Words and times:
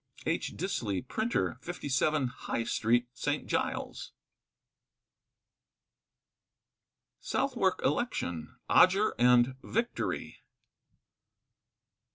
H. 0.25 0.57
Disley, 0.57 1.07
Printer, 1.07 1.59
57, 1.61 2.25
High 2.27 2.63
Street, 2.63 3.07
St. 3.13 3.45
Giles. 3.45 4.13
SOUTHWARK 7.19 7.81
ELECTION. 7.83 8.55
ODGER 8.67 9.13
AND 9.19 9.55
VICTORY. 9.61 10.41